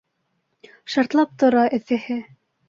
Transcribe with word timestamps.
Шартлап 0.93 1.37
тора 1.45 1.67
эҫеһе. 1.81 2.19